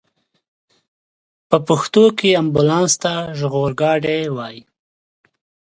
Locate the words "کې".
2.17-2.29